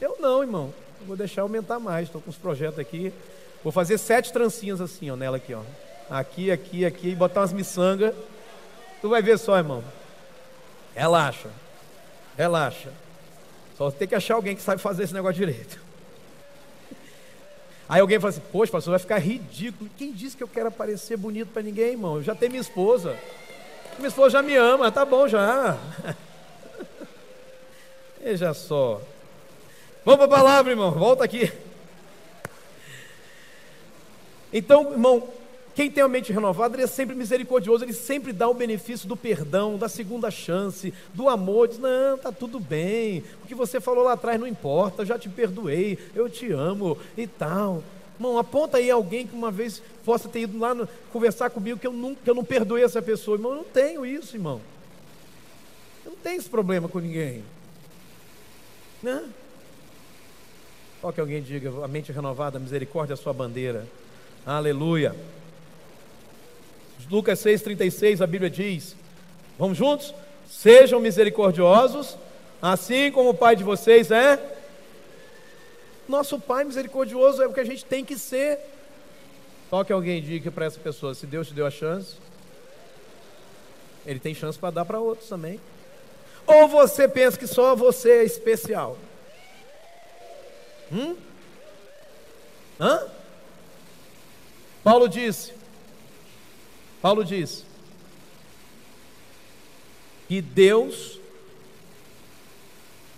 [0.00, 0.72] Eu não, irmão.
[1.00, 2.08] Eu vou deixar aumentar mais.
[2.08, 3.12] Estou com os projetos aqui.
[3.62, 5.62] Vou fazer sete trancinhas assim, ó, nela aqui, ó.
[6.10, 8.14] Aqui, aqui, aqui, e botar umas miçangas.
[9.00, 9.82] Tu vai ver só, irmão.
[10.94, 11.48] Relaxa.
[12.36, 12.90] Relaxa.
[13.76, 15.80] Só tem que achar alguém que sabe fazer esse negócio direito.
[17.88, 19.90] Aí alguém fala assim, poxa, pastor, vai ficar ridículo.
[19.96, 22.16] Quem disse que eu quero aparecer bonito para ninguém, irmão?
[22.16, 23.16] Eu já tenho minha esposa.
[23.98, 25.76] Minha esposa já me ama, tá bom já.
[28.22, 29.00] Veja só.
[30.04, 30.90] Vamos para a palavra, irmão.
[30.92, 31.52] Volta aqui.
[34.52, 35.28] Então, irmão,
[35.74, 39.16] quem tem a mente renovada, ele é sempre misericordioso, ele sempre dá o benefício do
[39.16, 41.68] perdão, da segunda chance, do amor.
[41.68, 45.28] Diz: Não, tá tudo bem, o que você falou lá atrás não importa, já te
[45.28, 47.82] perdoei, eu te amo e tal.
[48.16, 51.86] Irmão, aponta aí alguém que uma vez possa ter ido lá no, conversar comigo que
[51.86, 53.36] eu, não, que eu não perdoei essa pessoa.
[53.36, 54.60] Irmão, eu não tenho isso, irmão.
[56.04, 57.42] Eu não tenho esse problema com ninguém.
[59.02, 59.28] Né?
[61.00, 63.88] Só que alguém diga, a mente renovada, a misericórdia é a sua bandeira.
[64.46, 65.16] Aleluia.
[67.10, 68.96] Lucas 6,36, a Bíblia diz:
[69.58, 70.14] Vamos juntos?
[70.48, 72.16] Sejam misericordiosos,
[72.60, 74.38] assim como o Pai de vocês é.
[76.08, 78.58] Nosso Pai misericordioso é o que a gente tem que ser.
[79.70, 82.16] Só que alguém diga para essa pessoa: se Deus te deu a chance,
[84.06, 85.60] Ele tem chance para dar para outros também.
[86.46, 88.98] Ou você pensa que só você é especial?
[90.92, 91.16] Hum?
[92.78, 93.06] Hã?
[94.82, 95.54] Paulo disse,
[97.04, 97.66] Paulo diz
[100.26, 101.20] que Deus,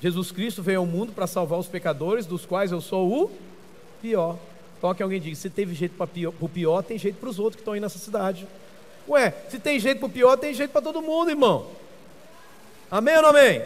[0.02, 3.30] Jesus Cristo veio ao mundo para salvar os pecadores, dos quais eu sou o
[4.02, 4.36] pior.
[4.76, 6.08] Então que alguém diga, se teve jeito para
[6.40, 8.48] o pior, tem jeito para os outros que estão aí nessa cidade.
[9.08, 11.68] Ué, se tem jeito para o pior, tem jeito para todo mundo, irmão.
[12.90, 13.62] Amém ou não amém?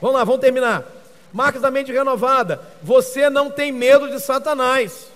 [0.00, 0.84] Vamos lá, vamos terminar.
[1.32, 2.60] Marcas da mente renovada.
[2.82, 5.06] Você não tem medo de Satanás.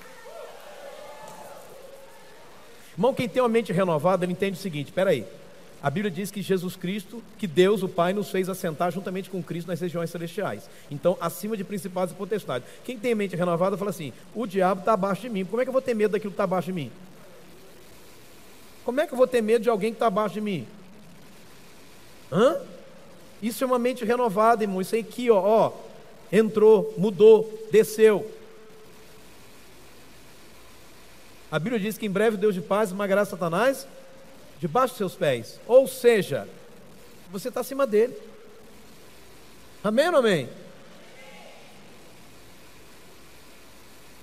[3.00, 5.24] Irmão, quem tem uma mente renovada, ele entende o seguinte: espera aí.
[5.82, 9.42] A Bíblia diz que Jesus Cristo, que Deus, o Pai, nos fez assentar juntamente com
[9.42, 10.68] Cristo nas regiões celestiais.
[10.90, 12.68] Então, acima de principados e potestades.
[12.84, 15.46] Quem tem mente renovada fala assim: o diabo está abaixo de mim.
[15.46, 16.92] Como é que eu vou ter medo daquilo que está abaixo de mim?
[18.84, 20.66] Como é que eu vou ter medo de alguém que está abaixo de mim?
[22.30, 22.58] Hã?
[23.42, 24.82] Isso é uma mente renovada, irmão.
[24.82, 25.72] Isso aí aqui, ó, ó
[26.30, 28.30] entrou, mudou, desceu.
[31.50, 33.86] A Bíblia diz que em breve Deus de paz esmagará Satanás
[34.60, 35.58] debaixo dos seus pés.
[35.66, 36.48] Ou seja,
[37.30, 38.16] você está acima dele.
[39.82, 40.48] Amém ou amém?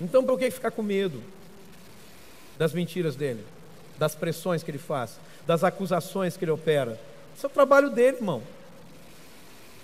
[0.00, 1.22] Então, por que ficar com medo
[2.56, 3.44] das mentiras dele,
[3.98, 6.98] das pressões que ele faz, das acusações que ele opera?
[7.36, 8.42] Isso é o trabalho dele, irmão.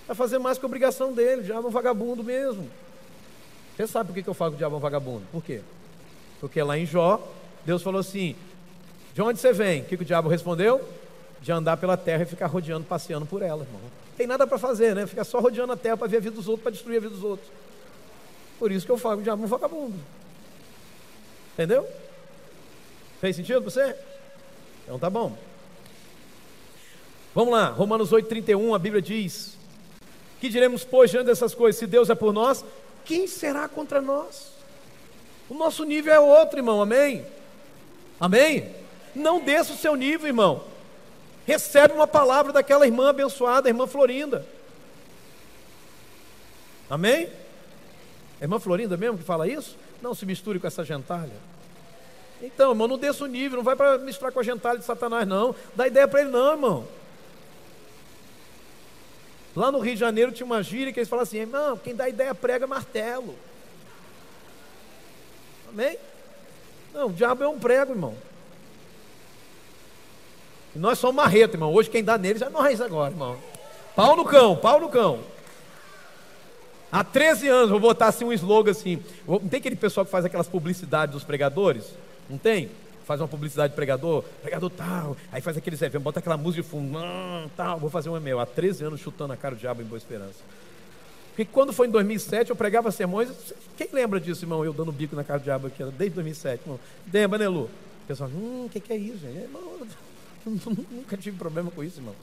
[0.07, 1.41] Vai fazer mais que a obrigação dele.
[1.41, 2.69] O diabo é um vagabundo mesmo.
[3.75, 5.25] Você sabe por que eu falo que o diabo é um vagabundo?
[5.31, 5.61] Por quê?
[6.39, 7.21] Porque lá em Jó,
[7.65, 8.35] Deus falou assim:
[9.13, 9.81] De onde você vem?
[9.81, 10.87] O que, o diabo respondeu?
[11.41, 13.81] De andar pela terra e ficar rodeando, passeando por ela, irmão.
[14.17, 15.05] Tem nada para fazer, né?
[15.05, 17.13] Fica só rodeando a terra para ver a vida dos outros, para destruir a vida
[17.13, 17.49] dos outros.
[18.57, 19.99] Por isso que eu falo que o diabo é um vagabundo.
[21.53, 21.87] Entendeu?
[23.19, 23.95] Fez sentido para você?
[24.83, 25.37] Então tá bom.
[27.33, 29.57] Vamos lá, Romanos 8,31, a Bíblia diz
[30.39, 32.63] Que diremos, pois, diante dessas coisas, se Deus é por nós,
[33.03, 34.54] quem será contra nós?
[35.49, 37.25] O nosso nível é outro, irmão, amém?
[38.19, 38.73] Amém?
[39.13, 40.63] Não desça o seu nível, irmão.
[41.45, 44.45] Recebe uma palavra daquela irmã abençoada, a irmã Florinda.
[46.89, 47.29] Amém?
[48.39, 49.77] É irmã Florinda mesmo que fala isso?
[50.01, 51.33] Não se misture com essa gentalha.
[52.41, 55.27] Então, irmão, não desça o nível, não vai para misturar com a gentalha de Satanás,
[55.27, 55.55] não.
[55.75, 56.87] Dá ideia para ele, não, irmão.
[59.55, 62.09] Lá no Rio de Janeiro tinha uma gíria que eles falavam assim: irmão, quem dá
[62.09, 63.35] ideia prega martelo.
[65.75, 65.97] Amém?
[66.93, 68.15] Não, o diabo é um prego, irmão.
[70.73, 71.73] E nós somos marreta, irmão.
[71.73, 73.37] Hoje quem dá neles é nós agora, irmão.
[73.93, 75.19] Pau no cão, pau no cão.
[76.89, 79.03] Há 13 anos, vou botar assim um slogan assim.
[79.27, 81.83] Não tem aquele pessoal que faz aquelas publicidades dos pregadores?
[82.29, 82.71] Não tem?
[83.03, 86.67] Faz uma publicidade de pregador, pregador tal, aí faz aqueles eventos, bota aquela música de
[86.67, 88.39] fundo, não, tal, vou fazer um meu.
[88.39, 90.39] Há 13 anos chutando a cara do diabo em Boa Esperança.
[91.35, 93.29] Porque quando foi em 2007, eu pregava sermões.
[93.75, 94.63] Quem lembra disso, irmão?
[94.63, 96.79] Eu dando bico na cara do diabo aqui, desde 2007, irmão.
[97.11, 97.63] Lembra, né, Lu?
[97.63, 99.39] O pessoal, hum, o que, que é isso, gente?
[99.39, 99.61] Irmão,
[100.89, 102.15] nunca tive problema com isso, irmão.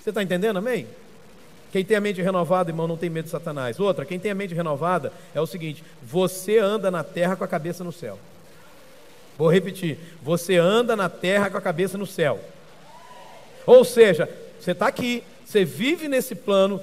[0.00, 0.86] Você está entendendo, amém?
[1.70, 3.78] Quem tem a mente renovada, irmão, não tem medo de Satanás.
[3.78, 7.48] Outra, quem tem a mente renovada é o seguinte: você anda na terra com a
[7.48, 8.18] cabeça no céu.
[9.36, 12.40] Vou repetir: você anda na terra com a cabeça no céu.
[13.66, 16.80] Ou seja, você está aqui, você vive nesse plano,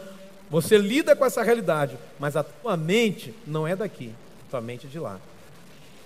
[0.49, 4.13] você lida com essa realidade, mas a tua mente não é daqui,
[4.47, 5.19] a tua mente é de lá.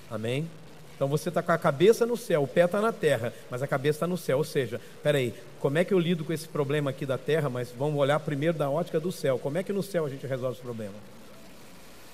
[0.10, 0.50] Amém?
[0.96, 3.68] Então você está com a cabeça no céu, o pé está na terra, mas a
[3.68, 4.40] cabeça está no céu.
[4.40, 7.50] Ou seja, peraí, como é que eu lido com esse problema aqui da terra?
[7.50, 9.40] Mas vamos olhar primeiro da ótica do céu.
[9.40, 10.96] Como é que no céu a gente resolve esse problema?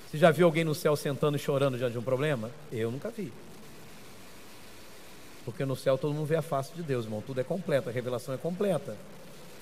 [0.08, 2.52] Você já viu alguém no céu sentando e chorando diante de um problema?
[2.72, 3.34] Eu nunca vi.
[5.44, 7.24] Porque no céu todo mundo vê a face de Deus, irmão.
[7.26, 8.96] Tudo é completo, a revelação é completa.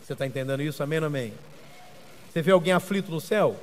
[0.04, 0.84] Você está entendendo isso?
[0.84, 1.34] Amém, amém?
[2.34, 3.56] Você vê alguém aflito no céu?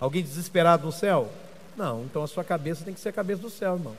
[0.00, 1.30] Alguém desesperado no céu?
[1.76, 3.94] Não, então a sua cabeça tem que ser a cabeça do céu, irmão.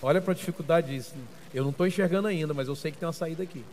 [0.00, 1.14] Olha para a dificuldade disso.
[1.52, 3.64] Eu não estou enxergando ainda, mas eu sei que tem uma saída aqui.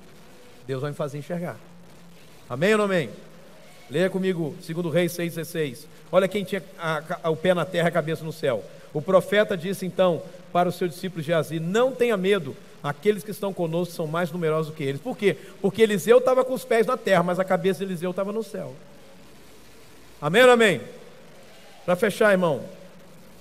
[0.65, 1.57] Deus vai me fazer enxergar.
[2.49, 3.11] Amém ou não amém?
[3.87, 5.85] Leia comigo, segundo Reis 6,16.
[6.11, 8.63] Olha quem tinha a, a, o pé na terra a cabeça no céu.
[8.93, 13.31] O profeta disse então para os seus discípulos de Azi: Não tenha medo, aqueles que
[13.31, 15.01] estão conosco são mais numerosos do que eles.
[15.01, 15.37] Por quê?
[15.61, 18.43] Porque Eliseu estava com os pés na terra, mas a cabeça de Eliseu estava no
[18.43, 18.75] céu.
[20.21, 20.81] Amém ou amém?
[21.85, 22.63] Para fechar, irmão,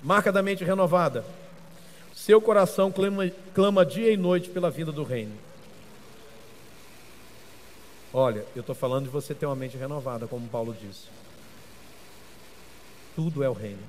[0.03, 1.25] marca da mente renovada.
[2.15, 5.33] Seu coração clama, clama dia e noite pela vinda do reino.
[8.13, 11.07] Olha, eu estou falando de você ter uma mente renovada, como Paulo disse.
[13.15, 13.83] Tudo é o reino.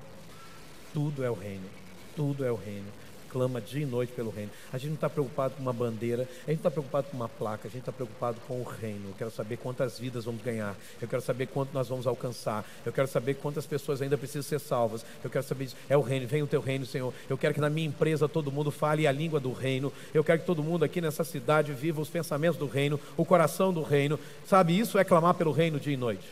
[0.94, 1.68] Tudo é o reino.
[2.16, 2.88] Tudo é o reino
[3.32, 4.52] clama dia e noite pelo reino.
[4.74, 7.30] A gente não está preocupado com uma bandeira, a gente não está preocupado com uma
[7.30, 9.10] placa, a gente está preocupado com o reino.
[9.10, 12.92] Eu quero saber quantas vidas vamos ganhar, eu quero saber quanto nós vamos alcançar, eu
[12.92, 15.70] quero saber quantas pessoas ainda precisam ser salvas, eu quero saber.
[15.90, 17.14] É o reino, vem o teu reino, Senhor.
[17.30, 20.40] Eu quero que na minha empresa todo mundo fale a língua do reino, eu quero
[20.40, 24.20] que todo mundo aqui nessa cidade viva os pensamentos do reino, o coração do reino.
[24.46, 26.28] Sabe, isso é clamar pelo reino dia e noite.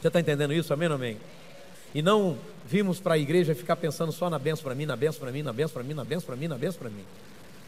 [0.00, 0.72] Você está entendendo isso?
[0.72, 1.16] Amém ou amém?
[1.94, 5.20] E não vimos para a igreja ficar pensando só na benção para mim, na benção
[5.20, 7.04] para mim, na benção para mim, na benção para mim, na benção para mim.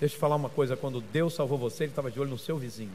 [0.00, 2.38] Deixa eu te falar uma coisa: quando Deus salvou você, Ele estava de olho no
[2.38, 2.90] seu vizinho.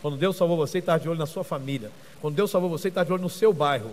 [0.00, 1.90] Quando Deus salvou você, Ele estava de olho na sua família.
[2.20, 3.90] Quando Deus salvou você, Ele estava de olho no seu bairro.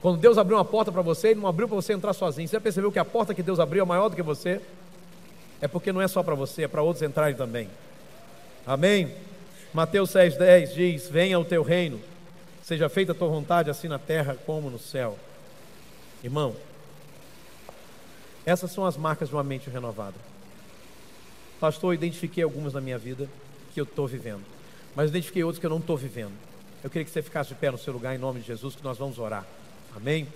[0.00, 2.48] Quando Deus abriu uma porta para você, Ele não abriu para você entrar sozinho.
[2.48, 4.60] Você já percebeu que a porta que Deus abriu é maior do que você?
[5.60, 7.68] É porque não é só para você, é para outros entrarem também.
[8.66, 9.14] Amém?
[9.72, 12.00] Mateus 6,10 diz: Venha o teu reino,
[12.62, 15.16] seja feita a tua vontade, assim na terra como no céu.
[16.22, 16.54] Irmão,
[18.44, 20.16] essas são as marcas de uma mente renovada.
[21.58, 23.28] Pastor, eu identifiquei algumas na minha vida
[23.72, 24.42] que eu estou vivendo,
[24.94, 26.32] mas identifiquei outras que eu não estou vivendo.
[26.82, 28.82] Eu queria que você ficasse de pé no seu lugar em nome de Jesus, que
[28.82, 29.46] nós vamos orar.
[29.94, 30.26] Amém?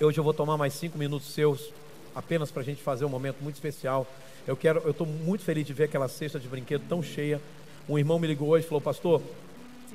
[0.00, 1.72] Hoje eu vou tomar mais cinco minutos seus,
[2.14, 4.06] apenas para a gente fazer um momento muito especial.
[4.46, 7.40] Eu quero, eu estou muito feliz de ver aquela cesta de brinquedo tão cheia.
[7.88, 9.22] Um irmão me ligou hoje e falou, pastor,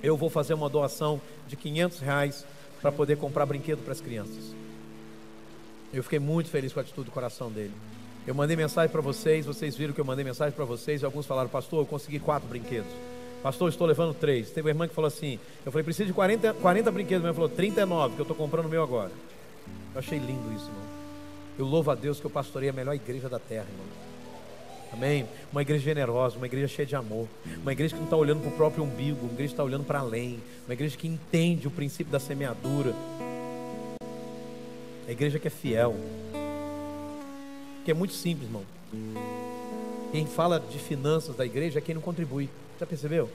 [0.04, 2.45] eu vou fazer uma doação de 500 reais
[2.82, 4.54] para poder comprar brinquedo para as crianças.
[5.93, 7.72] Eu fiquei muito feliz com a atitude do coração dele.
[8.28, 11.26] Eu mandei mensagem para vocês, vocês viram que eu mandei mensagem para vocês e alguns
[11.26, 12.91] falaram, pastor, eu consegui quatro brinquedos.
[13.41, 14.49] Pastor, estou levando três.
[14.49, 17.24] Teve uma irmã que falou assim, eu falei, preciso de 40, 40 brinquedos.
[17.26, 19.12] Ela falou, 39, que eu estou comprando o meu agora.
[19.93, 20.84] Eu achei lindo isso, irmão.
[21.60, 24.12] Eu louvo a Deus que eu pastorei a melhor igreja da terra, irmão.
[24.94, 25.28] Amém?
[25.52, 27.28] Uma igreja generosa, uma igreja cheia de amor,
[27.62, 29.84] uma igreja que não está olhando para o próprio umbigo, uma igreja que está olhando
[29.84, 32.94] para além, uma igreja que entende o princípio da semeadura,
[35.08, 35.96] a igreja que é fiel,
[37.84, 38.64] que é muito simples, irmão.
[40.12, 42.48] Quem fala de finanças da igreja é quem não contribui.
[42.80, 43.30] Já percebeu?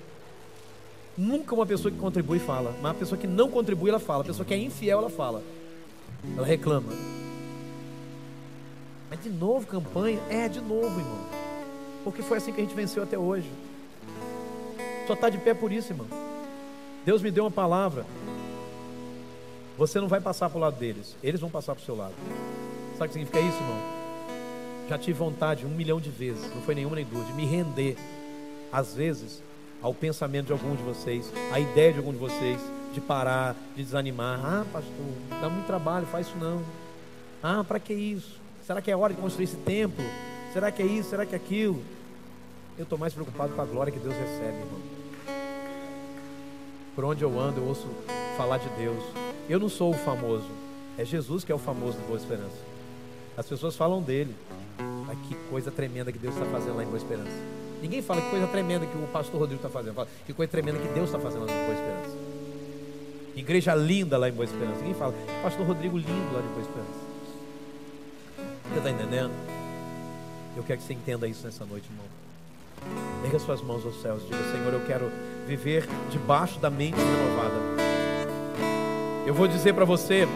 [1.17, 4.27] Nunca uma pessoa que contribui fala, mas a pessoa que não contribui ela fala, a
[4.27, 5.43] pessoa que é infiel ela fala.
[6.37, 6.93] Ela reclama.
[9.11, 10.21] Mas de novo campanha?
[10.31, 11.48] É, de novo, irmão.
[12.11, 13.51] Porque foi assim que a gente venceu até hoje.
[15.07, 16.07] Só está de pé por isso, irmão.
[17.05, 18.05] Deus me deu uma palavra.
[19.79, 22.15] Você não vai passar para o lado deles, eles vão passar para o seu lado.
[22.99, 23.79] Sabe o que significa isso, irmão?
[24.89, 27.97] Já tive vontade um milhão de vezes, não foi nenhuma nem duas, de me render,
[28.73, 29.41] às vezes,
[29.81, 32.61] ao pensamento de algum de vocês, à ideia de algum de vocês,
[32.93, 34.41] de parar, de desanimar.
[34.45, 34.93] Ah, pastor,
[35.41, 36.61] dá muito trabalho, faz isso não.
[37.43, 38.41] Ah, para que isso?
[38.67, 40.05] Será que é hora de construir esse templo?
[40.53, 41.11] Será que é isso?
[41.11, 41.83] Será que é aquilo?
[42.79, 44.81] Eu estou mais preocupado com a glória que Deus recebe, irmão.
[46.95, 47.89] Por onde eu ando, eu ouço
[48.37, 49.03] falar de Deus.
[49.49, 50.49] Eu não sou o famoso,
[50.97, 52.57] é Jesus que é o famoso de Boa Esperança.
[53.37, 54.35] As pessoas falam dele.
[55.07, 57.33] Mas que coisa tremenda que Deus está fazendo lá em Boa Esperança.
[57.83, 59.95] Ninguém fala que coisa tremenda que o pastor Rodrigo está fazendo.
[59.95, 62.17] Fala que coisa tremenda que Deus está fazendo lá em Boa Esperança.
[63.35, 64.79] Igreja linda lá em Boa Esperança.
[64.79, 67.09] Ninguém fala, pastor Rodrigo lindo lá em Boa Esperança.
[68.69, 69.33] Você está entendendo?
[70.57, 72.28] Eu quero que você entenda isso nessa noite, irmão.
[73.25, 75.11] Erga suas mãos aos céus diga, Senhor, eu quero
[75.47, 77.55] viver debaixo da mente renovada.
[79.27, 80.27] Eu vou dizer para você,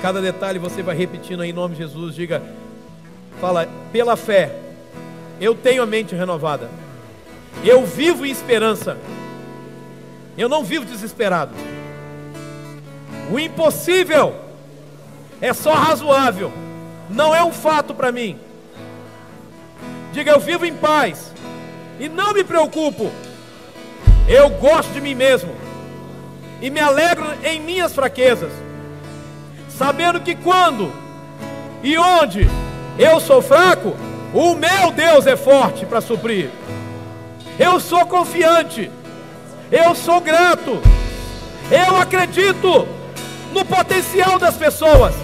[0.00, 2.14] cada detalhe você vai repetindo aí em nome de Jesus.
[2.14, 2.42] Diga,
[3.40, 4.58] fala, pela fé,
[5.40, 6.70] eu tenho a mente renovada.
[7.64, 8.96] Eu vivo em esperança.
[10.38, 11.52] Eu não vivo desesperado.
[13.30, 14.34] O impossível
[15.40, 16.52] é só razoável.
[17.10, 18.38] Não é um fato para mim.
[20.12, 21.32] Diga, eu vivo em paz.
[21.98, 23.10] E não me preocupo.
[24.28, 25.52] Eu gosto de mim mesmo
[26.62, 28.52] e me alegro em minhas fraquezas,
[29.68, 30.92] sabendo que quando
[31.82, 32.48] e onde
[32.96, 33.96] eu sou fraco,
[34.32, 36.50] o meu Deus é forte para suprir.
[37.58, 38.88] Eu sou confiante,
[39.72, 40.80] eu sou grato,
[41.68, 42.86] eu acredito
[43.52, 45.14] no potencial das pessoas.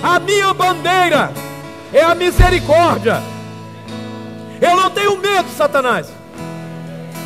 [0.00, 1.32] A minha bandeira
[1.92, 3.20] é a misericórdia.
[4.60, 6.08] Eu não tenho medo, Satanás.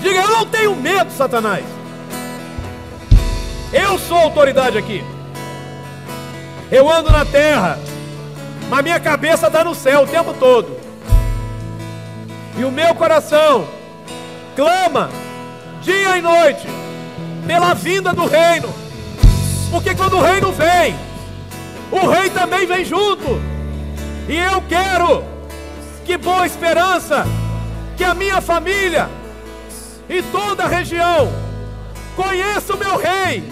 [0.02, 1.64] Diga, eu não tenho medo, Satanás.
[3.72, 5.04] Eu sou autoridade aqui.
[6.70, 7.78] Eu ando na terra,
[8.68, 10.78] mas minha cabeça está no céu o tempo todo.
[12.58, 13.66] E o meu coração
[14.56, 15.10] clama
[15.82, 16.66] dia e noite
[17.46, 18.68] pela vinda do reino.
[19.70, 20.96] Porque quando o reino vem,
[21.90, 23.40] o rei também vem junto.
[24.28, 25.29] E eu quero
[26.10, 27.24] que boa esperança,
[27.96, 29.08] que a minha família
[30.08, 31.32] e toda a região
[32.16, 33.44] conheça o meu rei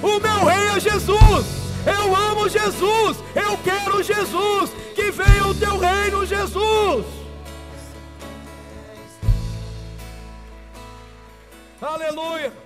[0.00, 1.46] o meu rei é Jesus.
[1.84, 3.16] Eu amo Jesus.
[3.34, 4.70] Eu quero Jesus.
[4.94, 7.04] Que venha o teu reino, Jesus.
[11.80, 12.65] Aleluia.